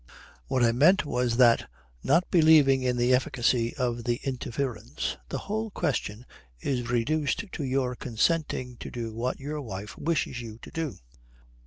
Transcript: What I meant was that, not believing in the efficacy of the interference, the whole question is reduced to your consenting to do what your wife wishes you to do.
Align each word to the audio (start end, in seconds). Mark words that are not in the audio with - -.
What 0.47 0.63
I 0.63 0.71
meant 0.71 1.05
was 1.05 1.37
that, 1.37 1.69
not 2.03 2.31
believing 2.31 2.81
in 2.81 2.97
the 2.97 3.13
efficacy 3.13 3.75
of 3.77 4.03
the 4.05 4.19
interference, 4.23 5.15
the 5.29 5.37
whole 5.37 5.69
question 5.69 6.25
is 6.59 6.89
reduced 6.89 7.45
to 7.51 7.63
your 7.63 7.93
consenting 7.93 8.77
to 8.77 8.89
do 8.89 9.13
what 9.13 9.39
your 9.39 9.61
wife 9.61 9.95
wishes 9.99 10.41
you 10.41 10.57
to 10.63 10.71
do. 10.71 10.97